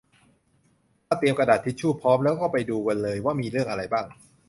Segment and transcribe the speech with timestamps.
[1.05, 4.05] ถ้าเตรียมกระดาษทิชชูพร้อมแล้วก็ไปดูกันเลยว่ามีเรื่องอะไรบ้าง